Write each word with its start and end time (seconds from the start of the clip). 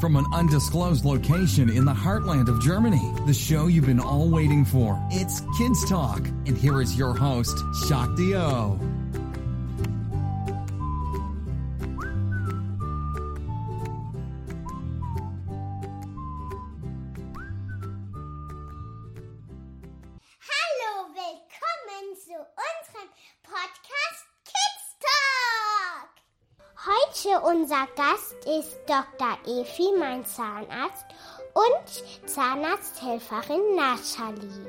from 0.00 0.16
an 0.16 0.26
undisclosed 0.32 1.04
location 1.04 1.68
in 1.68 1.84
the 1.84 1.92
heartland 1.92 2.48
of 2.48 2.60
Germany. 2.62 3.12
The 3.26 3.34
show 3.34 3.66
you've 3.66 3.86
been 3.86 4.00
all 4.00 4.28
waiting 4.28 4.64
for. 4.64 4.98
It's 5.10 5.42
Kids 5.58 5.88
Talk, 5.88 6.26
and 6.46 6.56
here 6.56 6.80
is 6.80 6.96
your 6.96 7.14
host, 7.14 7.56
Shakti 7.88 8.34
O. 8.34 8.78
Heute 27.24 27.40
unser 27.40 27.86
Gast 27.96 28.36
ist 28.44 28.76
Dr. 28.86 29.38
Evi, 29.46 29.92
mein 29.98 30.24
Zahnarzt, 30.24 31.06
und 31.54 32.28
Zahnarzthelferin 32.28 33.74
Nathalie. 33.76 34.66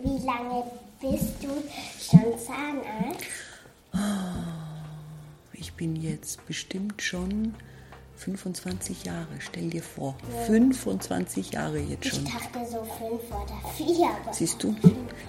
Wie 0.02 0.18
lange 0.24 0.64
bist 1.00 1.42
du 1.42 1.62
schon 2.00 2.38
Zahnarzt? 2.38 3.26
Ich 5.52 5.72
bin 5.74 5.96
jetzt 5.96 6.46
bestimmt 6.46 7.02
schon 7.02 7.54
25 8.20 9.04
Jahre. 9.04 9.28
Stell 9.38 9.70
dir 9.70 9.82
vor, 9.82 10.14
25 10.46 11.52
Jahre 11.52 11.78
jetzt 11.78 12.04
Ich 12.06 12.12
schon. 12.12 12.24
dachte 12.24 12.58
so 12.70 12.84
fünf 12.84 13.22
oder 13.30 13.70
vier. 13.76 14.10
Siehst 14.32 14.62
du, 14.62 14.76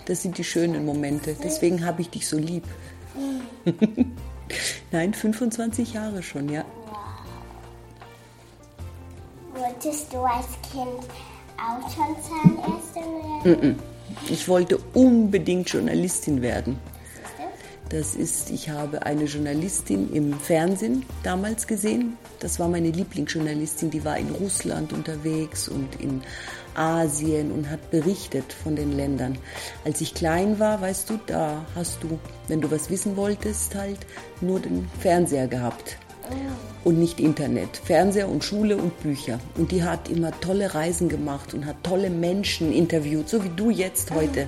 das 0.05 0.22
sind 0.22 0.38
die 0.38 0.44
schönen 0.44 0.86
Momente. 0.86 1.35
Deswegen 1.41 1.85
habe 1.85 2.02
ich 2.02 2.09
dich 2.09 2.27
so 2.27 2.38
lieb. 2.38 2.66
Nein, 4.91 5.13
25 5.13 5.93
Jahre 5.93 6.21
schon, 6.21 6.49
ja. 6.49 6.66
Wolltest 9.55 10.12
du 10.12 10.18
als 10.20 10.48
Kind 10.70 11.07
auch 11.57 11.90
schon 11.94 12.16
Zahnärztin 12.21 13.04
werden? 13.46 13.79
Ich 14.29 14.48
wollte 14.49 14.77
unbedingt 14.94 15.70
Journalistin 15.70 16.41
werden. 16.41 16.77
Das? 17.92 18.02
Das 18.02 18.16
ist, 18.16 18.50
ich 18.50 18.70
habe 18.70 19.06
eine 19.06 19.26
Journalistin 19.26 20.12
im 20.12 20.34
Fernsehen 20.34 21.06
damals 21.22 21.68
gesehen. 21.68 22.18
Das 22.40 22.60
war 22.60 22.68
meine 22.68 22.90
Lieblingsjournalistin, 22.90 23.92
die 23.92 24.04
war 24.04 24.18
in 24.18 24.32
Russland 24.32 24.92
unterwegs 24.92 25.70
und 25.70 26.02
in 26.02 26.22
Asien 26.74 27.52
und 27.52 27.70
hat 27.70 27.92
berichtet 27.92 28.52
von 28.52 28.76
den 28.76 28.98
Ländern. 28.98 29.38
Als 29.86 30.02
ich 30.02 30.16
klein 30.16 30.58
war, 30.58 30.82
weißt 30.82 31.12
du, 31.12 31.20
da 31.28 31.64
hast 31.76 32.02
du, 32.02 32.20
wenn 32.48 32.60
du 32.60 32.72
was 32.72 32.90
wissen 32.90 33.16
wolltest, 33.18 33.76
halt 33.76 34.00
nur 34.42 34.60
den 34.60 34.90
Fernseher 35.00 35.48
gehabt 35.48 35.98
und 36.84 36.98
nicht 36.98 37.20
Internet. 37.20 37.78
Fernseher 37.78 38.30
und 38.30 38.44
Schule 38.44 38.78
und 38.78 39.00
Bücher. 39.04 39.40
Und 39.58 39.72
die 39.72 39.84
hat 39.84 40.10
immer 40.10 40.32
tolle 40.42 40.74
Reisen 40.74 41.08
gemacht 41.08 41.54
und 41.54 41.68
hat 41.68 41.84
tolle 41.84 42.10
Menschen 42.10 42.74
interviewt, 42.74 43.30
so 43.30 43.44
wie 43.44 43.52
du 43.56 43.70
jetzt 43.70 44.12
heute. 44.12 44.48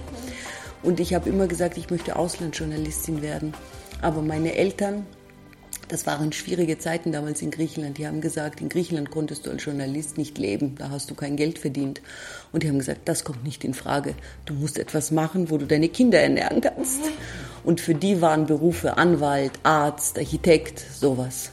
Und 0.84 1.00
ich 1.00 1.14
habe 1.14 1.30
immer 1.30 1.48
gesagt, 1.48 1.78
ich 1.78 1.90
möchte 1.90 2.16
Auslandsjournalistin 2.16 3.22
werden. 3.22 3.54
Aber 4.02 4.22
meine 4.22 4.56
Eltern, 4.56 5.06
das 5.88 6.06
waren 6.06 6.32
schwierige 6.34 6.78
Zeiten 6.78 7.12
damals 7.12 7.42
in 7.42 7.52
Griechenland. 7.52 7.98
Die 7.98 8.06
haben 8.06 8.20
gesagt, 8.20 8.62
in 8.62 8.70
Griechenland 8.70 9.12
konntest 9.12 9.46
du 9.46 9.52
als 9.52 9.64
Journalist 9.64 10.18
nicht 10.18 10.38
leben, 10.38 10.76
da 10.78 10.90
hast 10.90 11.10
du 11.10 11.16
kein 11.16 11.38
Geld 11.38 11.58
verdient. 11.58 12.02
Und 12.52 12.64
die 12.64 12.68
haben 12.68 12.80
gesagt, 12.80 13.02
das 13.06 13.24
kommt 13.24 13.44
nicht 13.44 13.64
in 13.64 13.74
Frage. 13.74 14.14
Du 14.46 14.54
musst 14.54 14.78
etwas 14.78 15.12
machen, 15.12 15.50
wo 15.50 15.58
du 15.58 15.66
deine 15.66 15.90
Kinder 15.90 16.20
ernähren 16.20 16.62
kannst. 16.62 17.02
Und 17.64 17.80
für 17.80 17.96
die 17.96 18.22
waren 18.22 18.46
Berufe 18.46 18.98
Anwalt, 18.98 19.54
Arzt, 19.64 20.18
Architekt, 20.18 20.80
sowas. 20.80 21.52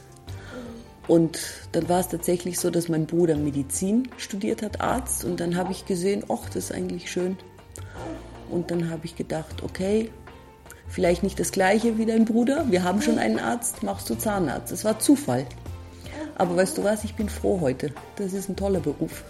Und 1.07 1.39
dann 1.71 1.87
war 1.89 1.99
es 1.99 2.09
tatsächlich 2.09 2.59
so, 2.59 2.69
dass 2.69 2.89
mein 2.89 3.05
Bruder 3.05 3.35
Medizin 3.35 4.09
studiert 4.17 4.61
hat, 4.61 4.81
Arzt. 4.81 5.23
Und 5.23 5.39
dann 5.39 5.55
habe 5.55 5.71
ich 5.71 5.85
gesehen, 5.85 6.23
ach, 6.29 6.47
das 6.47 6.65
ist 6.65 6.71
eigentlich 6.73 7.11
schön. 7.11 7.37
Und 8.51 8.69
dann 8.69 8.89
habe 8.89 9.05
ich 9.05 9.15
gedacht, 9.15 9.63
okay, 9.63 10.11
vielleicht 10.87 11.23
nicht 11.23 11.39
das 11.39 11.51
gleiche 11.51 11.97
wie 11.97 12.05
dein 12.05 12.25
Bruder. 12.25 12.65
Wir 12.69 12.83
haben 12.83 13.01
schon 13.01 13.17
einen 13.17 13.39
Arzt, 13.39 13.81
machst 13.81 14.09
du 14.09 14.15
Zahnarzt. 14.15 14.71
Das 14.71 14.83
war 14.83 14.99
Zufall. 14.99 15.45
Aber 16.35 16.57
weißt 16.57 16.77
du 16.77 16.83
was, 16.83 17.03
ich 17.03 17.15
bin 17.15 17.29
froh 17.29 17.61
heute. 17.61 17.93
Das 18.17 18.33
ist 18.33 18.49
ein 18.49 18.55
toller 18.55 18.79
Beruf. 18.79 19.23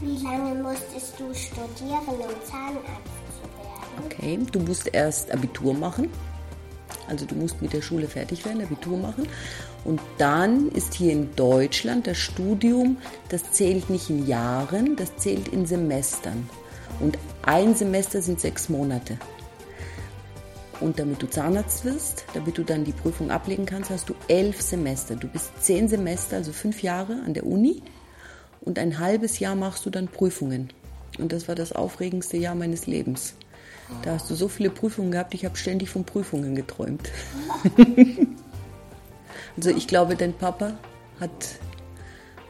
Wie 0.00 0.16
lange 0.22 0.62
musstest 0.62 1.14
du 1.18 1.32
studieren, 1.34 2.06
um 2.08 2.18
Zahnarzt 2.44 2.84
zu 3.30 3.46
werden? 3.56 4.04
Okay, 4.06 4.38
du 4.50 4.58
musst 4.60 4.92
erst 4.92 5.30
Abitur 5.30 5.74
machen. 5.74 6.10
Also 7.08 7.26
du 7.26 7.34
musst 7.34 7.60
mit 7.62 7.72
der 7.72 7.82
Schule 7.82 8.08
fertig 8.08 8.44
werden, 8.44 8.62
Abitur 8.62 8.96
machen. 8.96 9.28
Und 9.84 10.00
dann 10.18 10.70
ist 10.70 10.94
hier 10.94 11.12
in 11.12 11.34
Deutschland 11.36 12.06
das 12.06 12.18
Studium, 12.18 12.96
das 13.28 13.52
zählt 13.52 13.90
nicht 13.90 14.10
in 14.10 14.26
Jahren, 14.26 14.96
das 14.96 15.16
zählt 15.16 15.48
in 15.48 15.66
Semestern. 15.66 16.48
Und 17.00 17.18
ein 17.42 17.74
Semester 17.74 18.22
sind 18.22 18.40
sechs 18.40 18.68
Monate. 18.68 19.18
Und 20.80 20.98
damit 20.98 21.22
du 21.22 21.28
Zahnarzt 21.28 21.84
wirst, 21.84 22.24
damit 22.34 22.58
du 22.58 22.62
dann 22.62 22.84
die 22.84 22.92
Prüfung 22.92 23.30
ablegen 23.30 23.64
kannst, 23.64 23.90
hast 23.90 24.08
du 24.08 24.14
elf 24.28 24.60
Semester. 24.60 25.14
Du 25.14 25.28
bist 25.28 25.50
zehn 25.60 25.88
Semester, 25.88 26.36
also 26.36 26.52
fünf 26.52 26.82
Jahre 26.82 27.20
an 27.24 27.34
der 27.34 27.46
Uni. 27.46 27.82
Und 28.60 28.78
ein 28.78 28.98
halbes 28.98 29.38
Jahr 29.38 29.54
machst 29.54 29.86
du 29.86 29.90
dann 29.90 30.08
Prüfungen. 30.08 30.72
Und 31.18 31.32
das 31.32 31.48
war 31.48 31.54
das 31.54 31.72
aufregendste 31.72 32.36
Jahr 32.36 32.54
meines 32.54 32.86
Lebens. 32.86 33.34
Da 34.02 34.12
hast 34.12 34.30
du 34.30 34.34
so 34.34 34.48
viele 34.48 34.70
Prüfungen 34.70 35.10
gehabt, 35.10 35.34
ich 35.34 35.44
habe 35.44 35.56
ständig 35.56 35.90
von 35.90 36.04
Prüfungen 36.04 36.54
geträumt. 36.54 37.10
also 39.56 39.70
ich 39.70 39.86
glaube, 39.86 40.16
dein 40.16 40.32
Papa 40.32 40.78
hat, 41.20 41.30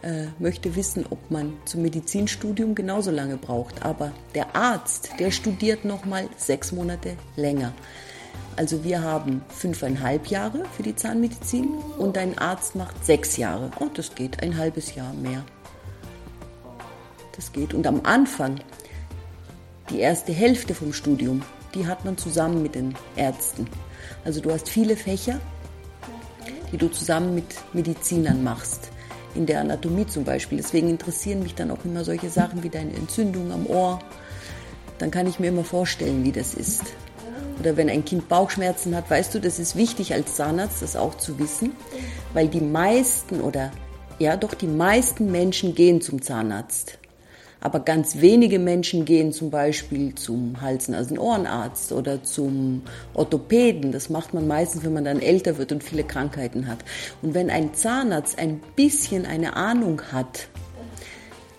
äh, 0.02 0.26
möchte 0.38 0.76
wissen, 0.76 1.06
ob 1.10 1.30
man 1.30 1.52
zum 1.64 1.82
Medizinstudium 1.82 2.74
genauso 2.74 3.10
lange 3.10 3.36
braucht. 3.36 3.84
Aber 3.84 4.12
der 4.34 4.54
Arzt, 4.54 5.10
der 5.18 5.30
studiert 5.30 5.84
noch 5.84 6.04
mal 6.04 6.28
sechs 6.36 6.72
Monate 6.72 7.16
länger. 7.36 7.72
Also 8.56 8.84
wir 8.84 9.02
haben 9.02 9.42
fünfeinhalb 9.48 10.28
Jahre 10.28 10.64
für 10.76 10.84
die 10.84 10.94
Zahnmedizin 10.94 11.68
und 11.98 12.16
dein 12.16 12.38
Arzt 12.38 12.76
macht 12.76 13.04
sechs 13.04 13.36
Jahre. 13.36 13.70
Oh, 13.80 13.88
das 13.92 14.14
geht, 14.14 14.42
ein 14.42 14.56
halbes 14.56 14.94
Jahr 14.94 15.12
mehr. 15.14 15.44
Das 17.34 17.52
geht. 17.52 17.74
Und 17.74 17.86
am 17.86 18.02
Anfang, 18.04 18.60
die 19.90 20.00
erste 20.00 20.32
Hälfte 20.32 20.74
vom 20.74 20.92
Studium, 20.92 21.42
die 21.74 21.86
hat 21.86 22.04
man 22.04 22.16
zusammen 22.16 22.62
mit 22.62 22.74
den 22.74 22.94
Ärzten. 23.16 23.66
Also 24.24 24.40
du 24.40 24.50
hast 24.50 24.68
viele 24.68 24.96
Fächer, 24.96 25.40
die 26.72 26.78
du 26.78 26.88
zusammen 26.88 27.34
mit 27.34 27.54
Medizinern 27.72 28.42
machst. 28.42 28.90
In 29.34 29.46
der 29.46 29.60
Anatomie 29.60 30.06
zum 30.06 30.24
Beispiel. 30.24 30.58
Deswegen 30.58 30.88
interessieren 30.88 31.42
mich 31.42 31.54
dann 31.54 31.70
auch 31.70 31.84
immer 31.84 32.04
solche 32.04 32.30
Sachen 32.30 32.62
wie 32.62 32.68
deine 32.68 32.94
Entzündung 32.94 33.50
am 33.50 33.66
Ohr. 33.66 33.98
Dann 34.98 35.10
kann 35.10 35.26
ich 35.26 35.40
mir 35.40 35.48
immer 35.48 35.64
vorstellen, 35.64 36.22
wie 36.22 36.30
das 36.30 36.54
ist. 36.54 36.84
Oder 37.58 37.76
wenn 37.76 37.90
ein 37.90 38.04
Kind 38.04 38.28
Bauchschmerzen 38.28 38.94
hat, 38.94 39.10
weißt 39.10 39.34
du, 39.34 39.40
das 39.40 39.58
ist 39.58 39.76
wichtig 39.76 40.14
als 40.14 40.36
Zahnarzt, 40.36 40.82
das 40.82 40.96
auch 40.96 41.16
zu 41.16 41.38
wissen, 41.38 41.72
weil 42.32 42.48
die 42.48 42.60
meisten 42.60 43.40
oder 43.40 43.70
ja 44.18 44.36
doch 44.36 44.54
die 44.54 44.66
meisten 44.66 45.30
Menschen 45.30 45.74
gehen 45.74 46.00
zum 46.00 46.22
Zahnarzt. 46.22 46.98
Aber 47.64 47.80
ganz 47.80 48.20
wenige 48.20 48.58
Menschen 48.58 49.06
gehen 49.06 49.32
zum 49.32 49.48
Beispiel 49.48 50.14
zum 50.14 50.60
Hals-, 50.60 50.88
Nasen-, 50.88 51.19
Ohrenarzt 51.19 51.92
oder 51.92 52.22
zum 52.22 52.82
Orthopäden. 53.14 53.91
Das 53.91 54.10
macht 54.10 54.34
man 54.34 54.47
meistens, 54.47 54.84
wenn 54.84 54.92
man 54.92 55.06
dann 55.06 55.19
älter 55.19 55.56
wird 55.56 55.72
und 55.72 55.82
viele 55.82 56.04
Krankheiten 56.04 56.69
hat. 56.69 56.80
Und 57.22 57.32
wenn 57.32 57.48
ein 57.48 57.72
Zahnarzt 57.72 58.38
ein 58.38 58.60
bisschen 58.76 59.25
eine 59.25 59.56
Ahnung 59.56 60.02
hat, 60.12 60.48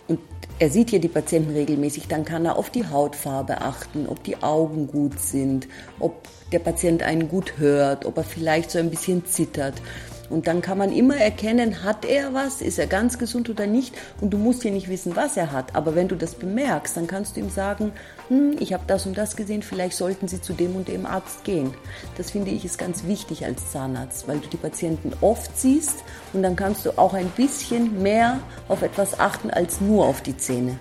und 0.08 0.20
er 0.60 0.70
sieht 0.70 0.92
ja 0.92 1.00
die 1.00 1.08
Patienten 1.08 1.54
regelmäßig, 1.54 2.08
dann 2.08 2.24
kann 2.24 2.46
er 2.46 2.60
auf 2.60 2.70
die 2.70 2.88
Hautfarbe 2.88 3.62
achten, 3.62 4.06
ob 4.08 4.24
die 4.24 4.44
Augen 4.44 4.86
gut 4.86 5.20
sind, 5.20 5.68
ob 6.00 6.28
der 6.52 6.60
Patient 6.60 7.02
einen 7.02 7.30
gut 7.30 7.58
hört, 7.58 8.06
ob 8.06 8.18
er 8.18 8.24
vielleicht 8.24 8.70
so 8.70 8.78
ein 8.78 8.92
bisschen 8.92 9.26
zittert. 9.26 9.82
Und 10.30 10.48
dann 10.48 10.62
kann 10.62 10.78
man 10.78 10.92
immer 10.92 11.18
erkennen, 11.18 11.84
hat 11.84 12.06
er 12.06 12.34
was, 12.34 12.62
ist 12.62 12.80
er 12.80 12.88
ganz 12.88 13.18
gesund 13.18 13.50
oder 13.50 13.68
nicht. 13.68 13.96
Und 14.22 14.32
du 14.32 14.38
musst 14.38 14.64
ja 14.64 14.72
nicht 14.72 14.90
wissen, 14.90 15.16
was 15.16 15.38
er 15.38 15.52
hat. 15.52 15.76
Aber 15.76 15.96
wenn 15.96 16.08
du 16.08 16.16
das 16.16 16.36
bemerkst, 16.36 16.98
dann 16.98 17.08
kannst 17.08 17.36
du 17.36 17.42
ihm 17.42 17.50
sagen, 17.50 17.92
hm, 18.28 18.56
ich 18.60 18.74
habe 18.74 18.84
das 18.88 19.06
und 19.06 19.18
das 19.18 19.36
gesehen, 19.36 19.62
vielleicht 19.62 19.96
sollten 19.96 20.28
Sie 20.28 20.42
zu 20.42 20.54
dem 20.54 20.76
und 20.76 20.88
dem 20.88 21.06
Arzt 21.06 21.44
gehen. 21.44 21.74
Das 22.18 22.32
finde 22.32 22.52
ich 22.52 22.66
ist 22.66 22.78
ganz 22.78 23.06
wichtig 23.06 23.46
als 23.46 23.72
Zahnarzt, 23.72 24.28
weil 24.28 24.40
du 24.40 24.48
die 24.48 24.58
Patienten 24.58 25.14
oft 25.22 25.58
siehst 25.58 26.04
und 26.34 26.44
dann 26.44 26.56
kannst 26.56 26.86
du 26.86 26.98
auch 26.98 27.14
ein 27.14 27.30
bisschen 27.30 28.02
mehr 28.02 28.40
auf 28.68 28.82
etwas 28.82 29.20
achten 29.20 29.52
als 29.52 29.82
nur 29.82 30.06
auf 30.06 30.22
die 30.22 30.36
Zähne. 30.36 30.80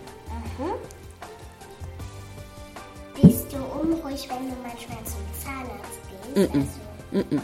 Bist 3.20 3.52
du 3.52 3.56
unruhig, 3.56 4.28
wenn 4.28 4.48
du 4.48 4.56
manchmal 4.62 4.98
zum 5.04 5.22
Zahnarzt 5.42 6.34
gehst? 6.34 6.54
Mm-mm. 6.54 6.83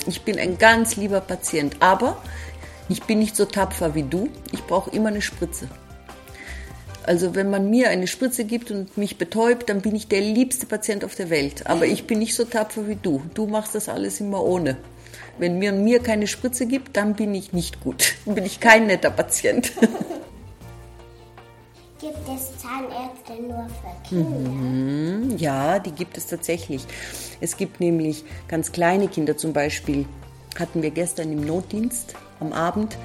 Ich 0.07 0.23
bin 0.23 0.39
ein 0.39 0.59
ganz 0.59 0.97
lieber 0.97 1.21
Patient, 1.21 1.77
aber 1.81 2.21
ich 2.89 3.03
bin 3.05 3.21
nicht 3.21 3.37
so 3.37 3.45
tapfer 3.45 3.95
wie 3.95 4.03
du. 4.03 4.29
Ich 4.53 4.65
brauche 4.65 4.91
immer 4.91 5.09
eine 5.09 5.23
Spritze. 5.23 5.69
Also 7.05 7.35
wenn 7.35 7.51
man 7.51 7.71
mir 7.71 7.89
eine 7.89 8.07
Spritze 8.07 8.45
gibt 8.45 8.71
und 8.71 8.97
mich 8.97 9.17
betäubt, 9.17 9.69
dann 9.69 9.81
bin 9.81 9.95
ich 9.95 10.09
der 10.09 10.21
liebste 10.21 10.67
Patient 10.67 11.05
auf 11.05 11.15
der 11.15 11.31
Welt. 11.31 11.67
Aber 11.67 11.87
ich 11.87 12.07
bin 12.07 12.19
nicht 12.19 12.35
so 12.35 12.45
tapfer 12.45 12.89
wie 12.89 12.99
du. 13.01 13.23
Du 13.35 13.47
machst 13.47 13.75
das 13.75 13.89
alles 13.89 14.21
immer 14.21 14.43
ohne. 14.45 14.77
Wenn 15.39 15.59
mir, 15.59 15.73
mir 15.73 16.01
keine 16.01 16.27
Spritze 16.27 16.67
gibt, 16.67 16.97
dann 16.97 17.15
bin 17.15 17.35
ich 17.35 17.53
nicht 17.53 17.81
gut. 17.81 18.15
Dann 18.27 18.35
bin 18.35 18.45
ich 18.45 18.61
kein 18.61 18.87
netter 18.87 19.11
Patient. 19.11 19.73
Kinder? 24.09 25.37
Ja, 25.37 25.79
die 25.79 25.93
gibt 25.93 26.17
es 26.17 26.27
tatsächlich. 26.27 26.85
Es 27.41 27.57
gibt 27.57 27.81
nämlich 27.81 28.25
ganz 28.49 28.73
kleine 28.73 29.09
Kinder, 29.09 29.37
zum 29.37 29.53
Beispiel 29.53 30.07
hatten 30.59 30.83
wir 30.83 30.91
gestern 30.91 31.33
im 31.33 31.45
Notdienst 31.45 32.15
am 32.41 32.53
Abend, 32.53 32.97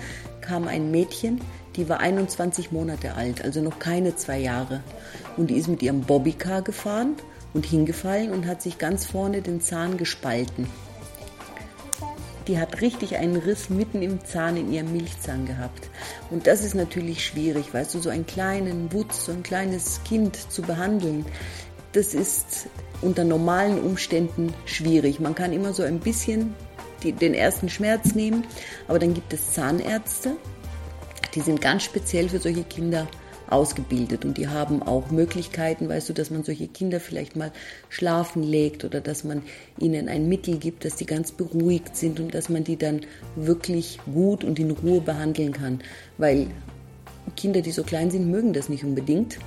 kam 0.42 0.68
ein 0.68 0.92
Mädchen, 0.92 1.42
die 1.76 1.90
war 1.90 2.00
21 2.00 2.72
Monate 2.72 3.16
alt, 3.16 3.44
also 3.44 3.62
noch 3.62 3.80
keine 3.80 4.16
zwei 4.16 4.40
Jahre. 4.40 4.82
Und 5.38 5.50
die 5.50 5.56
ist 5.56 5.68
mit 5.68 5.84
ihrem 5.84 6.02
Bobbycar 6.02 6.62
gefahren 6.62 7.16
und 7.54 7.66
hingefallen 7.66 8.32
und 8.32 8.48
hat 8.48 8.62
sich 8.62 8.78
ganz 8.78 9.06
vorne 9.06 9.42
den 9.42 9.62
Zahn 9.62 9.98
gespalten. 9.98 10.68
Die 12.48 12.60
hat 12.60 12.82
richtig 12.82 13.18
einen 13.18 13.38
Riss 13.38 13.70
mitten 13.70 14.02
im 14.02 14.24
Zahn 14.24 14.58
in 14.58 14.72
ihrem 14.72 14.92
Milchzahn 14.92 15.46
gehabt. 15.46 15.90
Und 16.30 16.48
das 16.48 16.64
ist 16.64 16.76
natürlich 16.76 17.26
schwierig, 17.26 17.74
weißt 17.74 17.96
du, 17.96 18.00
so 18.00 18.10
einen 18.10 18.28
kleinen 18.28 18.92
Wutz, 18.94 19.26
so 19.26 19.32
ein 19.32 19.44
kleines 19.44 20.02
Kind 20.04 20.52
zu 20.52 20.62
behandeln, 20.62 21.26
das 21.96 22.14
ist 22.14 22.68
unter 23.02 23.24
normalen 23.24 23.80
Umständen 23.80 24.54
schwierig. 24.66 25.22
Man 25.22 25.34
kann 25.34 25.54
immer 25.54 25.74
so 25.74 25.84
ein 25.84 26.00
bisschen 26.00 26.54
die, 27.04 27.14
den 27.14 27.34
ersten 27.34 27.70
Schmerz 27.70 28.16
nehmen, 28.16 28.46
aber 28.88 29.00
dann 29.00 29.14
gibt 29.14 29.32
es 29.32 29.54
Zahnärzte, 29.54 30.36
die 31.34 31.42
sind 31.42 31.62
ganz 31.62 31.84
speziell 31.84 32.28
für 32.28 32.40
solche 32.40 32.64
Kinder 32.64 33.08
ausgebildet. 33.50 34.26
Und 34.26 34.38
die 34.38 34.48
haben 34.48 34.82
auch 34.84 35.12
Möglichkeiten, 35.12 35.90
weißt 35.90 36.10
du, 36.10 36.14
dass 36.14 36.30
man 36.30 36.44
solche 36.44 36.68
Kinder 36.68 37.00
vielleicht 37.00 37.36
mal 37.36 37.52
schlafen 37.90 38.44
legt 38.44 38.84
oder 38.86 39.02
dass 39.02 39.24
man 39.24 39.44
ihnen 39.80 40.10
ein 40.10 40.28
Mittel 40.28 40.58
gibt, 40.58 40.86
dass 40.86 40.96
die 40.96 41.06
ganz 41.06 41.32
beruhigt 41.32 41.96
sind 41.96 42.20
und 42.20 42.34
dass 42.34 42.50
man 42.50 42.64
die 42.64 42.78
dann 42.78 43.02
wirklich 43.36 44.00
gut 44.06 44.44
und 44.44 44.60
in 44.60 44.72
Ruhe 44.72 45.02
behandeln 45.02 45.54
kann, 45.54 45.80
weil 46.18 46.48
Kinder, 47.36 47.62
die 47.62 47.72
so 47.72 47.84
klein 47.84 48.12
sind, 48.12 48.30
mögen 48.30 48.54
das 48.54 48.70
nicht 48.70 48.84
unbedingt. 48.84 49.38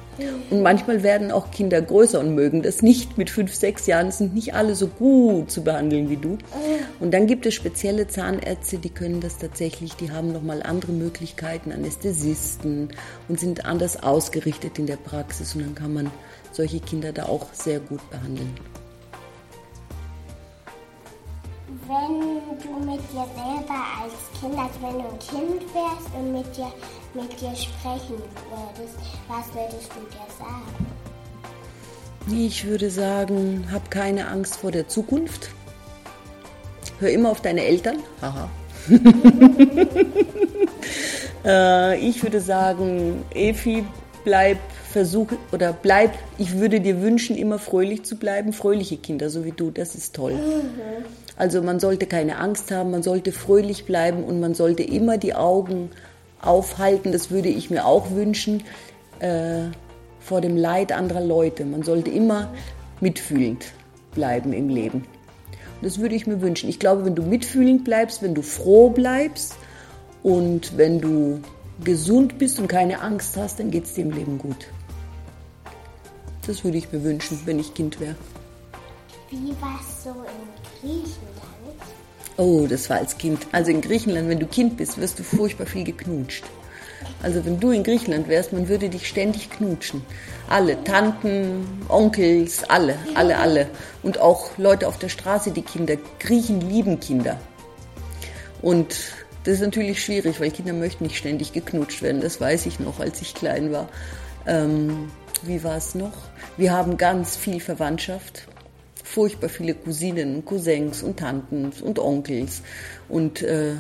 Und 0.51 0.63
manchmal 0.63 1.03
werden 1.03 1.31
auch 1.31 1.51
Kinder 1.51 1.81
größer 1.81 2.19
und 2.19 2.35
mögen 2.35 2.63
das 2.63 2.83
nicht. 2.83 3.19
Mit 3.19 3.31
fünf, 3.31 3.55
sechs 3.55 3.87
Jahren 3.87 4.11
sind 4.11 4.35
nicht 4.35 4.55
alle 4.55 4.75
so 4.75 4.89
gut 4.89 5.51
zu 5.51 5.63
behandeln 5.63 6.11
wie 6.11 6.17
du. 6.17 6.39
Und 7.01 7.13
dann 7.15 7.27
gibt 7.27 7.47
es 7.47 7.55
spezielle 7.55 8.09
Zahnärzte, 8.09 8.79
die 8.79 8.91
können 8.91 9.21
das 9.21 9.39
tatsächlich, 9.39 9.95
die 9.95 10.11
haben 10.11 10.33
nochmal 10.33 10.63
andere 10.63 10.93
Möglichkeiten, 10.93 11.73
Anästhesisten 11.73 12.89
und 13.29 13.39
sind 13.39 13.65
anders 13.65 14.03
ausgerichtet 14.03 14.79
in 14.79 14.87
der 14.87 14.97
Praxis. 14.97 15.55
Und 15.55 15.63
dann 15.63 15.75
kann 15.75 15.95
man 15.95 16.11
solche 16.53 16.81
Kinder 16.81 17.13
da 17.13 17.27
auch 17.27 17.47
sehr 17.53 17.79
gut 17.79 18.01
behandeln. 18.11 18.55
Wenn 21.89 22.43
du 22.63 22.85
mit 22.85 23.01
dir 23.11 23.25
selber 23.35 23.81
als 24.03 24.13
Kind, 24.39 24.59
also 24.59 24.75
wenn 24.83 24.99
du 24.99 25.09
ein 25.09 25.19
Kind 25.21 25.63
wärst 25.73 26.15
und 26.15 26.33
mit 26.33 26.55
dir, 26.55 26.71
mit 27.15 27.33
dir 27.41 27.57
sprechen 27.57 28.23
würdest, 28.51 28.99
was 29.27 29.47
würdest 29.55 29.91
du 29.95 30.01
dir 30.11 30.29
sagen? 30.39 30.87
Ich 32.31 32.67
würde 32.67 32.91
sagen, 32.91 33.67
hab 33.73 33.91
keine 33.91 34.29
Angst 34.29 34.57
vor 34.57 34.71
der 34.71 34.87
Zukunft. 34.87 35.49
Hör 37.01 37.09
immer 37.09 37.31
auf 37.31 37.41
deine 37.41 37.65
Eltern. 37.65 38.01
Haha. 38.21 38.51
äh, 41.47 41.99
ich 42.07 42.23
würde 42.23 42.43
sagen, 42.43 43.25
Efi, 43.33 43.87
bleib, 44.25 44.59
versuch 44.93 45.29
oder 45.53 45.73
bleib, 45.73 46.13
ich 46.37 46.59
würde 46.59 46.81
dir 46.81 47.01
wünschen, 47.01 47.35
immer 47.35 47.59
fröhlich 47.59 48.05
zu 48.05 48.17
bleiben. 48.17 48.53
Fröhliche 48.53 48.99
Kinder, 48.99 49.31
so 49.31 49.47
wie 49.47 49.53
du, 49.53 49.71
das 49.71 49.95
ist 49.95 50.15
toll. 50.15 50.39
Also 51.39 51.63
man 51.63 51.79
sollte 51.79 52.07
keine 52.07 52.39
Angst 52.39 52.73
haben, 52.73 52.91
man 52.91 53.05
sollte 53.05 53.31
fröhlich 53.31 53.87
bleiben 53.87 54.25
und 54.25 54.41
man 54.41 54.55
sollte 54.55 54.83
immer 54.83 55.19
die 55.19 55.35
Augen 55.35 55.91
aufhalten, 56.43 57.13
das 57.13 57.31
würde 57.31 57.49
ich 57.49 57.71
mir 57.71 57.87
auch 57.87 58.11
wünschen, 58.11 58.65
äh, 59.21 59.69
vor 60.19 60.41
dem 60.41 60.57
Leid 60.57 60.91
anderer 60.91 61.21
Leute. 61.21 61.65
Man 61.65 61.85
sollte 61.85 62.11
immer 62.11 62.53
mitfühlend 63.01 63.67
bleiben 64.15 64.53
im 64.53 64.69
Leben. 64.69 64.99
Und 64.99 65.83
das 65.83 66.01
würde 66.01 66.17
ich 66.17 66.27
mir 66.27 66.41
wünschen. 66.41 66.69
Ich 66.69 66.81
glaube, 66.81 67.05
wenn 67.05 67.15
du 67.15 67.23
mitfühlend 67.23 67.85
bleibst, 67.85 68.21
wenn 68.21 68.35
du 68.35 68.43
froh 68.43 68.91
bleibst 68.91 69.55
und 70.25 70.77
wenn 70.77 71.01
du 71.01 71.41
gesund 71.85 72.39
bist 72.39 72.59
und 72.59 72.67
keine 72.67 73.01
Angst 73.01 73.37
hast, 73.37 73.61
dann 73.61 73.71
geht 73.71 73.85
es 73.85 73.95
dir 73.95 74.03
im 74.03 74.11
Leben 74.11 74.39
gut. 74.39 74.67
Das 76.49 76.65
würde 76.65 76.79
ich 76.79 76.91
mir 76.91 77.05
wünschen, 77.05 77.39
wenn 77.45 77.61
ich 77.61 77.75
Kind 77.75 78.01
wäre. 78.01 78.17
Wie 79.31 79.51
war 79.61 79.79
es 79.79 80.05
so 80.05 80.11
in 80.11 80.81
Griechenland? 80.81 81.83
Oh, 82.39 82.67
das 82.67 82.89
war 82.89 82.99
als 82.99 83.19
Kind. 83.19 83.47
Also 83.53 83.71
in 83.71 83.83
Griechenland, 83.83 84.29
wenn 84.29 84.39
du 84.39 84.47
Kind 84.47 84.79
bist, 84.79 84.99
wirst 84.99 85.19
du 85.19 85.23
furchtbar 85.23 85.67
viel 85.67 85.85
geknutscht. 85.85 86.45
Also 87.23 87.45
wenn 87.45 87.61
du 87.61 87.71
in 87.71 87.83
Griechenland 87.83 88.29
wärst, 88.29 88.55
man 88.55 88.69
würde 88.69 88.89
dich 88.89 89.07
ständig 89.07 89.51
knutschen. 89.51 90.03
Alle, 90.49 90.83
Tanten, 90.83 91.67
Onkels, 91.89 92.65
alle, 92.71 92.97
alle, 93.15 93.37
alle. 93.37 93.67
Und 94.03 94.19
auch 94.19 94.57
Leute 94.57 94.89
auf 94.89 94.99
der 94.99 95.11
Straße, 95.11 95.51
die 95.51 95.63
Kinder. 95.63 95.97
Griechen 96.21 96.63
lieben 96.63 96.99
Kinder. 96.99 97.39
Und 98.63 98.97
das 99.45 99.55
ist 99.55 99.61
natürlich 99.61 100.03
schwierig, 100.03 100.41
weil 100.41 100.51
Kinder 100.51 100.73
möchten 100.73 101.05
nicht 101.05 101.19
ständig 101.19 101.53
geknutscht 101.53 102.01
werden. 102.01 102.23
Das 102.23 102.41
weiß 102.41 102.65
ich 102.65 102.81
noch, 102.81 102.99
als 102.99 103.21
ich 103.21 103.35
klein 103.35 103.73
war. 103.73 103.89
Ähm, 104.47 105.11
wie 105.43 105.63
war 105.65 105.77
es 105.77 105.95
noch? 105.95 106.15
Wir 106.57 106.73
haben 106.73 106.97
ganz 106.97 107.37
viel 107.37 107.61
Verwandtschaft 107.61 108.49
furchtbar 109.09 109.49
viele 109.49 109.75
Cousinen 109.75 110.45
Cousins 110.45 111.03
und 111.03 111.19
Tanten 111.19 111.73
und 111.83 111.99
Onkels. 111.99 112.63
Und 113.09 113.43
äh, 113.43 113.75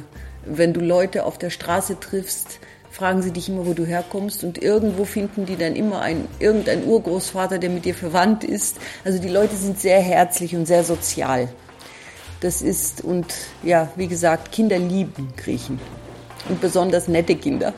wenn 0.46 0.72
du 0.72 0.80
Leute 0.80 1.24
auf 1.24 1.38
der 1.38 1.50
Straße 1.50 2.00
triffst, 2.00 2.60
fragen 2.90 3.22
sie 3.22 3.30
dich 3.30 3.48
immer, 3.48 3.66
wo 3.66 3.74
du 3.74 3.84
herkommst 3.84 4.42
und 4.42 4.60
irgendwo 4.60 5.04
finden 5.04 5.44
die 5.44 5.56
dann 5.56 5.76
immer 5.76 6.00
ein, 6.00 6.26
irgendein 6.38 6.84
Urgroßvater, 6.84 7.58
der 7.58 7.70
mit 7.70 7.84
dir 7.84 7.94
verwandt 7.94 8.42
ist. 8.42 8.78
Also 9.04 9.18
die 9.20 9.28
Leute 9.28 9.56
sind 9.56 9.78
sehr 9.78 10.00
herzlich 10.00 10.56
und 10.56 10.66
sehr 10.66 10.82
sozial. 10.82 11.48
Das 12.40 12.62
ist, 12.62 13.04
und 13.04 13.26
ja, 13.62 13.90
wie 13.96 14.08
gesagt, 14.08 14.52
Kinder 14.52 14.78
lieben 14.78 15.32
Griechen. 15.36 15.78
Und 16.48 16.60
besonders 16.60 17.08
nette 17.08 17.36
Kinder. 17.36 17.74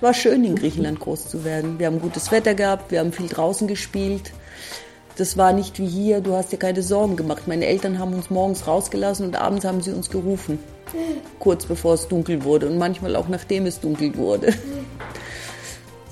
War 0.00 0.14
schön 0.14 0.44
in 0.44 0.56
Griechenland 0.56 0.98
groß 1.00 1.28
zu 1.28 1.44
werden. 1.44 1.78
Wir 1.78 1.88
haben 1.88 2.00
gutes 2.00 2.32
Wetter 2.32 2.54
gehabt, 2.54 2.90
wir 2.90 3.00
haben 3.00 3.12
viel 3.12 3.28
draußen 3.28 3.68
gespielt. 3.68 4.32
Das 5.20 5.36
war 5.36 5.52
nicht 5.52 5.78
wie 5.78 5.86
hier, 5.86 6.22
du 6.22 6.34
hast 6.34 6.50
dir 6.50 6.56
keine 6.56 6.80
Sorgen 6.82 7.14
gemacht. 7.14 7.46
Meine 7.46 7.66
Eltern 7.66 7.98
haben 7.98 8.14
uns 8.14 8.30
morgens 8.30 8.66
rausgelassen 8.66 9.26
und 9.26 9.36
abends 9.36 9.66
haben 9.66 9.82
sie 9.82 9.92
uns 9.92 10.08
gerufen. 10.08 10.58
Kurz 11.38 11.66
bevor 11.66 11.92
es 11.92 12.08
dunkel 12.08 12.42
wurde 12.42 12.66
und 12.66 12.78
manchmal 12.78 13.14
auch 13.16 13.28
nachdem 13.28 13.66
es 13.66 13.80
dunkel 13.80 14.16
wurde. 14.16 14.54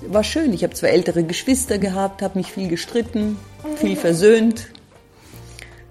War 0.03 0.23
schön. 0.23 0.53
Ich 0.53 0.63
habe 0.63 0.75
zwei 0.75 0.89
ältere 0.89 1.25
Geschwister 1.25 1.79
gehabt, 1.79 2.21
habe 2.21 2.37
mich 2.37 2.53
viel 2.53 2.69
gestritten, 2.69 3.39
viel 3.77 3.97
versöhnt. 3.97 4.69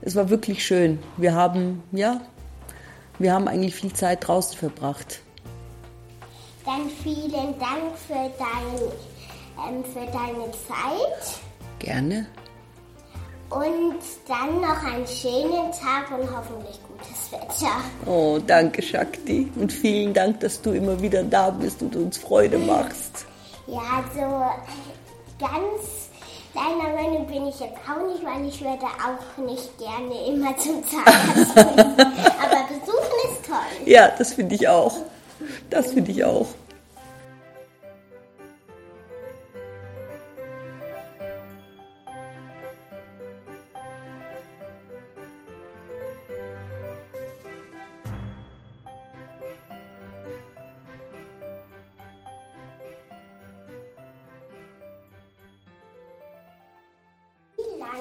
Es 0.03 0.15
war 0.15 0.29
wirklich 0.29 0.63
schön. 0.63 1.00
Wir 1.17 1.33
haben, 1.33 1.81
ja, 1.93 2.21
wir 3.17 3.33
haben 3.33 3.47
eigentlich 3.47 3.74
viel 3.74 3.93
Zeit 3.93 4.27
draußen 4.27 4.55
verbracht. 4.59 5.21
Dann 6.63 6.81
vielen 7.01 7.31
Dank 7.31 7.97
für, 8.07 8.29
dein, 8.38 9.74
ähm, 9.75 9.83
für 9.83 10.05
deine 10.05 10.51
Zeit. 10.51 11.39
Gerne. 11.79 12.27
Und 13.49 13.99
dann 14.27 14.59
noch 14.59 14.83
einen 14.83 15.07
schönen 15.07 15.71
Tag 15.71 16.11
und 16.11 16.29
hoffentlich 16.35 16.79
gutes 16.87 17.31
Wetter. 17.31 17.71
Oh, 18.05 18.39
danke, 18.45 18.81
Shakti. 18.81 19.49
Und 19.55 19.71
vielen 19.71 20.13
Dank, 20.13 20.41
dass 20.41 20.61
du 20.61 20.71
immer 20.71 21.01
wieder 21.01 21.23
da 21.23 21.49
bist 21.49 21.81
und 21.81 21.95
uns 21.95 22.17
Freude 22.17 22.57
machst. 22.57 23.25
Ja, 23.67 23.81
also 23.97 24.43
ganz 25.39 26.09
deiner 26.53 26.93
Meinung 26.93 27.27
bin 27.27 27.47
ich 27.47 27.59
jetzt 27.59 27.77
auch 27.87 28.05
nicht, 28.11 28.23
weil 28.25 28.47
ich 28.47 28.59
würde 28.61 28.85
auch 28.85 29.45
nicht 29.45 29.77
gerne 29.77 30.27
immer 30.27 30.57
zum 30.57 30.83
Zahnarzt. 30.83 31.57
Aber 31.57 32.63
besuchen 32.67 33.31
ist 33.31 33.45
toll. 33.45 33.85
Ja, 33.85 34.09
das 34.17 34.33
finde 34.33 34.55
ich 34.55 34.67
auch. 34.67 34.97
Das 35.69 35.93
finde 35.93 36.11
ich 36.11 36.25
auch. 36.25 36.47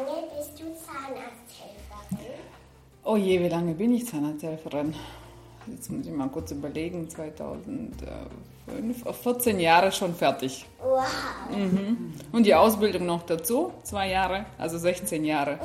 Lange 0.05 0.29
bist 0.37 0.53
du 0.59 0.65
Zahnarzthelferin? 0.75 2.41
Oh 3.05 3.17
je, 3.17 3.41
wie 3.41 3.49
lange 3.49 3.75
bin 3.75 3.95
ich 3.95 4.07
Zahnarzthelferin? 4.07 4.95
jetzt 5.73 5.91
muss 5.91 6.07
ich 6.07 6.13
mal 6.13 6.29
kurz 6.29 6.53
überlegen, 6.53 7.09
2005, 7.09 9.05
14 9.23 9.61
Jahre 9.61 9.93
schon 9.93 10.15
fertig. 10.15 10.67
Wow. 10.81 11.05
Mhm. 11.51 12.15
Und 12.33 12.47
die 12.47 12.55
Ausbildung 12.55 13.07
noch 13.07 13.23
dazu, 13.23 13.73
zwei 13.83 14.11
Jahre, 14.11 14.47
also 14.59 14.79
16 14.79 15.25
Jahre. 15.25 15.59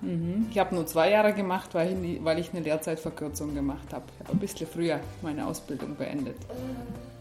Mhm. 0.00 0.48
Ich 0.50 0.58
habe 0.58 0.74
nur 0.74 0.86
zwei 0.86 1.10
Jahre 1.10 1.32
gemacht, 1.32 1.70
weil 1.74 2.04
ich, 2.04 2.24
weil 2.24 2.38
ich 2.38 2.50
eine 2.52 2.60
Lehrzeitverkürzung 2.60 3.54
gemacht 3.54 3.92
habe. 3.92 4.04
Ich 4.14 4.20
habe 4.24 4.36
ein 4.36 4.40
bisschen 4.40 4.66
früher 4.66 5.00
meine 5.22 5.46
Ausbildung 5.46 5.96
beendet. 5.96 6.36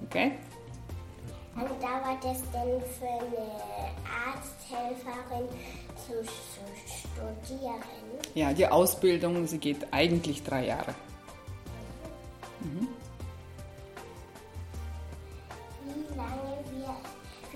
Okay? 0.05 0.33
Wann 1.55 1.67
dauert 1.81 2.23
es 2.23 2.41
denn 2.51 2.81
für 2.97 3.05
eine 3.05 3.91
Arzthelferin 4.25 5.49
zu, 5.97 6.23
zu 6.23 6.61
studieren? 6.87 7.81
Ja, 8.35 8.53
die 8.53 8.67
Ausbildung, 8.67 9.45
sie 9.47 9.57
geht 9.57 9.85
eigentlich 9.91 10.43
drei 10.43 10.67
Jahre. 10.67 10.95
Wie 15.83 16.15
lange, 16.15 16.57
wir, 16.71 16.95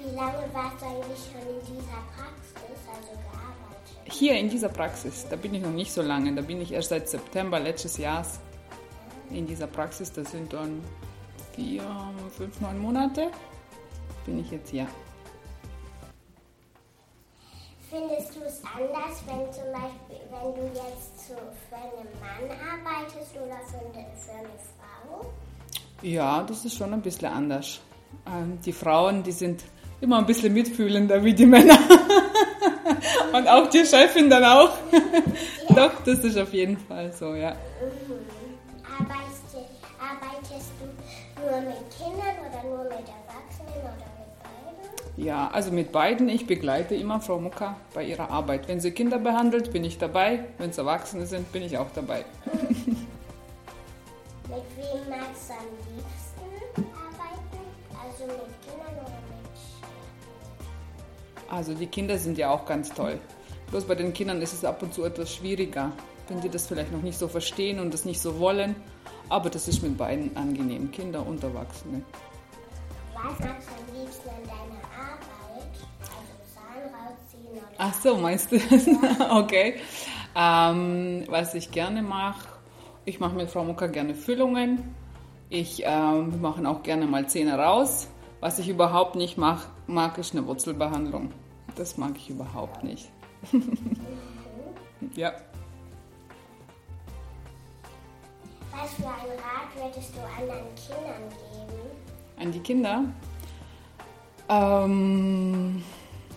wie 0.03 0.15
lange 0.15 0.53
warst 0.53 0.81
du 0.81 0.85
eigentlich 0.85 1.19
schon 1.31 1.41
in 1.41 1.61
dieser 1.65 2.01
Praxis, 2.15 2.79
also 2.93 3.11
gearbeitet? 3.11 4.11
Hier 4.11 4.37
in 4.37 4.49
dieser 4.49 4.69
Praxis, 4.69 5.25
da 5.29 5.35
bin 5.37 5.53
ich 5.53 5.61
noch 5.61 5.71
nicht 5.71 5.93
so 5.93 6.01
lange, 6.01 6.33
da 6.33 6.41
bin 6.41 6.59
ich 6.59 6.73
erst 6.73 6.89
seit 6.89 7.07
September 7.07 7.59
letztes 7.59 7.97
Jahres 7.97 8.39
in 9.29 9.47
dieser 9.47 9.67
Praxis. 9.67 10.11
Das 10.11 10.31
sind 10.31 10.51
dann 10.51 10.83
vier, 11.53 11.83
fünf, 12.35 12.59
neun 12.59 12.79
Monate 12.79 13.31
bin 14.25 14.39
ich 14.39 14.51
jetzt 14.51 14.69
hier. 14.69 14.87
Findest 17.89 18.35
du 18.35 18.41
es 18.41 18.61
anders, 18.63 19.23
wenn 19.27 19.53
zum 19.53 19.71
Beispiel, 19.71 20.19
wenn 20.31 20.55
du 20.55 20.67
jetzt 20.73 21.27
zu, 21.27 21.33
für 21.69 21.75
einen 21.75 22.09
Mann 22.19 22.57
arbeitest 22.59 23.35
oder 23.35 23.59
für 23.69 23.77
eine, 23.77 24.05
für 24.17 24.31
eine 24.31 24.49
Frau? 24.77 25.31
Ja, 26.01 26.43
das 26.43 26.65
ist 26.65 26.77
schon 26.77 26.93
ein 26.93 27.01
bisschen 27.01 27.31
anders. 27.31 27.79
Ähm, 28.27 28.59
Die 28.65 28.73
Frauen, 28.73 29.23
die 29.23 29.31
sind 29.31 29.63
immer 30.01 30.17
ein 30.17 30.25
bisschen 30.25 30.53
mitfühlender 30.53 31.23
wie 31.23 31.33
die 31.33 31.45
Männer. 31.45 31.77
Und 33.33 33.47
auch 33.47 33.69
die 33.69 33.85
Chefin 33.85 34.29
dann 34.29 34.43
auch. 34.43 34.71
Doch, 35.75 35.91
das 36.05 36.19
ist 36.19 36.37
auf 36.37 36.53
jeden 36.53 36.77
Fall 36.77 37.11
so, 37.13 37.33
ja. 37.33 37.55
Arbeitest, 38.99 39.55
arbeitest 39.99 40.71
du 40.79 41.41
nur 41.41 41.61
mit 41.61 41.77
Kindern 41.97 42.44
Ja, 45.17 45.49
also 45.53 45.71
mit 45.71 45.91
beiden. 45.91 46.27
Ich 46.27 46.45
begleite 46.45 46.95
immer 46.95 47.21
Frau 47.21 47.39
Mucker 47.39 47.77
bei 47.93 48.03
ihrer 48.03 48.29
Arbeit. 48.29 48.67
Wenn 48.67 48.81
sie 48.81 48.91
Kinder 48.91 49.17
behandelt, 49.17 49.71
bin 49.71 49.85
ich 49.85 49.97
dabei. 49.97 50.45
Wenn 50.57 50.71
es 50.71 50.77
Erwachsene 50.77 51.25
sind, 51.25 51.51
bin 51.53 51.63
ich 51.63 51.77
auch 51.77 51.89
dabei. 51.95 52.25
Mit 54.47 54.63
wem 54.77 55.09
magst 55.09 55.49
du 55.49 55.53
am 55.53 55.65
liebsten 55.95 56.85
arbeiten? 56.93 57.59
Also 57.89 58.25
mit 58.25 58.61
Kindern 58.61 58.93
oder 58.93 59.19
mit 61.47 61.51
Also 61.51 61.73
die 61.73 61.87
Kinder 61.87 62.17
sind 62.19 62.37
ja 62.37 62.51
auch 62.51 62.65
ganz 62.65 62.93
toll. 62.93 63.19
Bloß 63.71 63.85
bei 63.85 63.95
den 63.95 64.13
Kindern 64.13 64.41
ist 64.43 64.53
es 64.53 64.63
ab 64.63 64.83
und 64.83 64.93
zu 64.93 65.03
etwas 65.03 65.33
schwieriger, 65.33 65.91
wenn 66.27 66.41
die 66.41 66.49
das 66.49 66.67
vielleicht 66.67 66.91
noch 66.91 67.01
nicht 67.01 67.17
so 67.17 67.27
verstehen 67.27 67.79
und 67.79 67.91
das 67.91 68.05
nicht 68.05 68.21
so 68.21 68.39
wollen. 68.39 68.75
Aber 69.29 69.49
das 69.49 69.67
ist 69.67 69.81
mit 69.81 69.97
beiden 69.97 70.37
angenehm, 70.37 70.91
Kinder 70.91 71.25
und 71.25 71.43
Erwachsene. 71.43 72.03
Was 73.15 73.39
magst 73.39 73.67
du 73.67 73.74
am 74.19 74.25
liebsten 74.25 74.29
an 74.29 74.43
deiner 74.43 74.83
Arbeit? 74.97 75.71
Also 76.01 76.33
Zahn 76.53 76.83
rausziehen 76.93 77.51
oder 77.51 77.67
Ach 77.77 77.93
so, 77.93 78.17
meinst 78.17 78.51
du 78.51 78.59
das? 78.59 78.87
okay. 79.31 79.75
Ähm, 80.35 81.23
was 81.27 81.53
ich 81.53 81.71
gerne 81.71 82.01
mache, 82.01 82.47
ich 83.05 83.19
mache 83.19 83.35
mit 83.35 83.49
Frau 83.49 83.63
Mucker 83.63 83.87
gerne 83.87 84.15
Füllungen. 84.15 84.95
Ich 85.49 85.83
ähm, 85.85 86.31
wir 86.31 86.39
machen 86.39 86.65
auch 86.65 86.83
gerne 86.83 87.05
mal 87.05 87.27
Zähne 87.27 87.57
raus. 87.57 88.07
Was 88.41 88.59
ich 88.59 88.67
überhaupt 88.67 89.15
nicht 89.15 89.37
mach, 89.37 89.67
mag, 89.87 90.17
ist 90.17 90.35
eine 90.35 90.45
Wurzelbehandlung. 90.45 91.31
Das 91.75 91.97
mag 91.97 92.11
ich 92.17 92.29
überhaupt 92.29 92.83
nicht. 92.83 93.09
ja. 95.15 95.33
was 98.85 98.93
für 98.93 99.07
einen 99.07 99.39
Rat 99.39 99.93
würdest 99.93 100.13
du 100.15 100.19
anderen 100.19 100.67
Kindern 100.75 101.29
geben? 101.29 101.81
An 102.39 102.51
die 102.51 102.59
Kinder. 102.59 103.03
Ähm, 104.49 105.83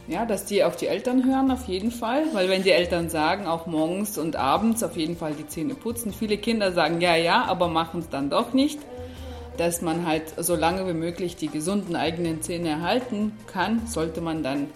ja, 0.06 0.24
dass 0.24 0.46
die 0.46 0.64
auf 0.64 0.76
die 0.76 0.86
Eltern 0.86 1.24
hören, 1.24 1.50
auf 1.50 1.66
jeden 1.66 1.90
Fall. 1.90 2.24
Weil 2.32 2.48
wenn 2.48 2.62
die 2.62 2.70
Eltern 2.70 3.10
sagen, 3.10 3.46
auch 3.46 3.66
morgens 3.66 4.16
und 4.18 4.36
abends 4.36 4.82
auf 4.82 4.96
jeden 4.96 5.16
Fall 5.16 5.34
die 5.34 5.46
Zähne 5.46 5.74
putzen. 5.74 6.12
Viele 6.12 6.38
Kinder 6.38 6.72
sagen 6.72 7.00
ja, 7.00 7.14
ja, 7.16 7.44
aber 7.44 7.68
machen 7.68 8.00
es 8.00 8.08
dann 8.08 8.30
doch 8.30 8.52
nicht. 8.52 8.80
Dass 9.58 9.82
man 9.82 10.06
halt 10.06 10.22
so 10.38 10.54
lange 10.54 10.86
wie 10.86 10.94
möglich 10.94 11.36
die 11.36 11.48
gesunden 11.48 11.96
eigenen 11.96 12.42
Zähne 12.42 12.68
erhalten 12.70 13.32
kann, 13.46 13.86
sollte 13.86 14.20
man 14.20 14.42
dann 14.42 14.68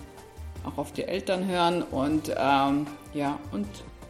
auch 0.64 0.78
auf 0.78 0.92
die 0.92 1.04
Eltern 1.04 1.46
hören 1.46 1.82
und 1.82 2.30
ähm, 2.36 2.86
ja, 3.14 3.38
und 3.52 3.66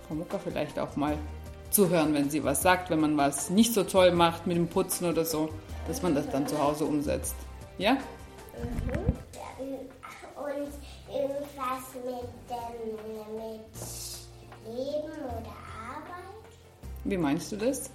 Frau 0.07 0.15
Mucker 0.15 0.39
vielleicht 0.39 0.79
auch 0.79 0.97
mal 0.97 1.17
zuhören, 1.71 2.15
wenn 2.15 2.31
sie 2.31 2.45
was 2.45 2.63
sagt, 2.63 2.91
wenn 2.91 3.01
man 3.01 3.17
was 3.17 3.51
nicht 3.51 3.73
so 3.73 3.85
toll 3.85 4.13
macht 4.13 4.47
mit 4.47 4.57
dem 4.57 4.69
Putzen 4.69 5.09
oder 5.09 5.25
so, 5.25 5.49
dass 5.87 6.03
man 6.03 6.15
das 6.15 6.29
dann 6.31 6.47
zu 6.47 6.63
Hause 6.63 6.85
umsetzt. 6.85 7.35
Ja? 7.79 7.97
Und 10.37 10.73
irgendwas 11.09 11.85
mit, 12.05 12.29
dem, 12.49 13.37
mit 13.37 13.75
Leben 14.67 15.13
oder 15.25 15.55
Arbeit? 15.89 16.45
Wie 17.05 17.17
meinst 17.17 17.53
du 17.53 17.57
das? 17.57 17.91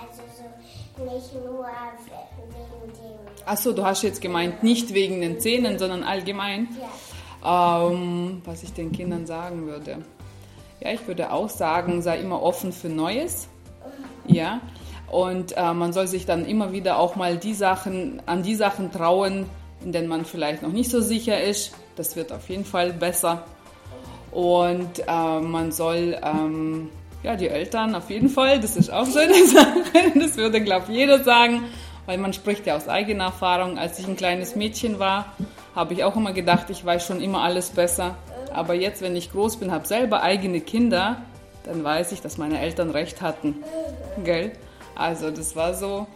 Also 0.00 0.22
so 0.36 1.04
nicht 1.04 1.34
nur 1.34 1.66
wegen 1.66 2.92
dem. 2.92 3.46
Achso, 3.46 3.72
du 3.72 3.84
hast 3.84 4.02
jetzt 4.02 4.20
gemeint, 4.20 4.62
nicht 4.62 4.94
wegen 4.94 5.20
den 5.20 5.40
Zähnen, 5.40 5.78
sondern 5.78 6.02
allgemein. 6.02 6.68
Ja. 7.42 7.88
Ähm, 7.88 8.40
was 8.44 8.62
ich 8.62 8.72
den 8.72 8.92
Kindern 8.92 9.26
sagen 9.26 9.66
würde. 9.66 10.04
Ja, 10.80 10.92
ich 10.92 11.06
würde 11.06 11.32
auch 11.32 11.48
sagen, 11.48 12.02
sei 12.02 12.20
immer 12.20 12.42
offen 12.42 12.72
für 12.72 12.88
Neues. 12.88 13.48
Ja. 14.26 14.60
Und 15.10 15.56
äh, 15.56 15.72
man 15.72 15.92
soll 15.92 16.06
sich 16.06 16.26
dann 16.26 16.46
immer 16.46 16.72
wieder 16.72 16.98
auch 16.98 17.16
mal 17.16 17.36
die 17.36 17.54
Sachen, 17.54 18.22
an 18.26 18.42
die 18.42 18.54
Sachen 18.54 18.90
trauen, 18.90 19.46
in 19.84 19.92
denen 19.92 20.08
man 20.08 20.24
vielleicht 20.24 20.62
noch 20.62 20.72
nicht 20.72 20.90
so 20.90 21.00
sicher 21.00 21.42
ist. 21.42 21.74
Das 21.96 22.16
wird 22.16 22.32
auf 22.32 22.48
jeden 22.48 22.64
Fall 22.64 22.92
besser. 22.92 23.44
Und 24.32 25.00
äh, 25.06 25.40
man 25.40 25.70
soll 25.70 26.18
ähm, 26.22 26.88
ja, 27.22 27.36
die 27.36 27.48
Eltern 27.48 27.94
auf 27.94 28.10
jeden 28.10 28.28
Fall, 28.28 28.60
das 28.60 28.76
ist 28.76 28.92
auch 28.92 29.06
so 29.06 29.18
eine 29.18 29.46
Sache, 29.46 29.82
das 30.14 30.36
würde, 30.36 30.60
glaube 30.60 30.86
ich, 30.88 30.96
jeder 30.96 31.22
sagen, 31.22 31.64
weil 32.06 32.18
man 32.18 32.32
spricht 32.32 32.66
ja 32.66 32.76
aus 32.76 32.88
eigener 32.88 33.24
Erfahrung. 33.24 33.78
Als 33.78 33.98
ich 33.98 34.06
ein 34.06 34.16
kleines 34.16 34.56
Mädchen 34.56 34.98
war, 34.98 35.32
habe 35.74 35.94
ich 35.94 36.04
auch 36.04 36.16
immer 36.16 36.32
gedacht, 36.32 36.68
ich 36.70 36.84
weiß 36.84 37.06
schon 37.06 37.20
immer 37.20 37.42
alles 37.42 37.70
besser. 37.70 38.16
Aber 38.52 38.74
jetzt, 38.74 39.02
wenn 39.02 39.16
ich 39.16 39.32
groß 39.32 39.56
bin, 39.56 39.72
habe 39.72 39.86
selber 39.86 40.22
eigene 40.22 40.60
Kinder, 40.60 41.22
dann 41.64 41.82
weiß 41.82 42.12
ich, 42.12 42.20
dass 42.20 42.36
meine 42.36 42.60
Eltern 42.60 42.90
recht 42.90 43.22
hatten. 43.22 43.56
Gell? 44.22 44.52
Also 44.96 45.30
das 45.30 45.56
war 45.56 45.74
so. 45.74 46.06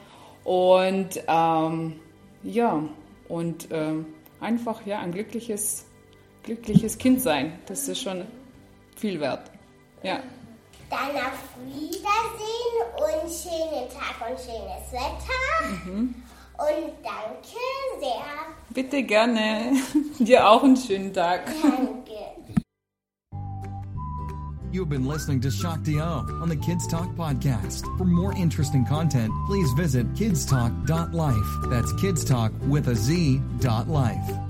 Und 0.45 1.23
ähm, 1.27 2.01
ja, 2.43 2.83
und 3.29 3.69
ähm, 3.71 4.07
einfach 4.41 4.85
ja 4.87 5.01
ein 5.01 5.13
glückliches, 5.13 5.87
glückliches 6.43 6.99
Kind 6.99 7.21
sein. 7.21 7.59
Das 7.67 7.89
ist 7.89 8.01
schon 8.01 8.25
viel 8.97 9.21
wert. 9.21 9.51
Ja. 10.03 10.21
Dann 10.91 11.11
auf 11.17 11.45
Wiedersehen 11.67 12.79
und 12.97 13.31
schönen 13.31 13.89
Tag 13.91 14.31
und 14.31 14.39
schönes 14.39 14.91
Wetter. 14.91 15.99
Und 16.59 16.93
danke 17.05 18.01
sehr. 18.01 18.25
Bitte 18.71 19.03
gerne. 19.03 19.75
Dir 20.19 20.49
auch 20.49 20.63
einen 20.63 20.77
schönen 20.77 21.13
Tag. 21.13 21.47
Danke. 21.47 21.98
You've 24.79 24.89
been 24.89 25.07
listening 25.09 25.41
to 25.41 25.51
Shakti 25.51 26.01
O 26.01 26.25
on 26.41 26.49
the 26.49 26.55
Kids 26.55 26.87
Talk 26.87 27.09
podcast. 27.17 27.83
For 27.99 28.05
more 28.05 28.33
interesting 28.35 28.87
content, 28.87 29.33
please 29.49 29.69
visit 29.73 30.07
kidstalk.life. 30.15 31.69
That's 31.69 31.93
kidstalk 31.95 32.57
with 32.69 32.87
a 32.87 32.95
Z 32.95 33.43
dot 33.59 33.89
life. 33.89 34.48